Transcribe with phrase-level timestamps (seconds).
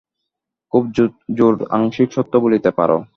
[0.73, 0.83] খুব
[1.37, 2.89] জোর আংশিক সত্য বলিতে পার।